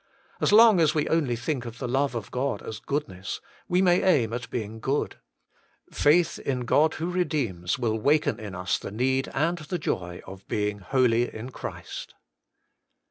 [0.41, 4.01] As long as we only think of the hue of God as goodness, we may
[4.01, 5.17] aim at being good;
[5.91, 10.47] faith in God who redeems will waken in us the need and the joy of
[10.47, 12.15] being holy in Christ.